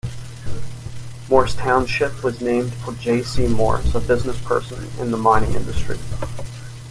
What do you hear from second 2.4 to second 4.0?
named for J. C. Morse, a